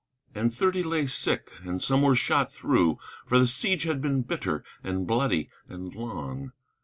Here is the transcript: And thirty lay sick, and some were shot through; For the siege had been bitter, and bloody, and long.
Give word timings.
And 0.33 0.51
thirty 0.51 0.81
lay 0.81 1.05
sick, 1.05 1.51
and 1.63 1.79
some 1.79 2.01
were 2.01 2.15
shot 2.15 2.51
through; 2.51 2.97
For 3.27 3.37
the 3.37 3.45
siege 3.45 3.83
had 3.83 4.01
been 4.01 4.23
bitter, 4.23 4.63
and 4.83 5.05
bloody, 5.05 5.47
and 5.69 5.93
long. 5.93 6.53